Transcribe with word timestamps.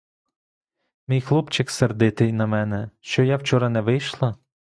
Мій 1.07 1.21
хлопчик 1.21 1.69
сердитий 1.71 2.33
на 2.33 2.45
мене, 2.47 2.89
що 3.01 3.23
я 3.23 3.37
вчора 3.37 3.69
не 3.69 3.81
вийшла? 3.81 4.35